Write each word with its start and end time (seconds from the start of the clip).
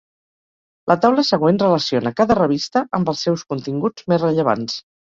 La 0.91 0.97
taula 1.03 1.25
següent 1.27 1.61
relaciona 1.65 2.13
cada 2.23 2.39
revista 2.41 2.85
amb 3.01 3.15
els 3.15 3.25
seus 3.29 3.49
continguts 3.55 4.11
més 4.13 4.29
rellevants. 4.29 4.85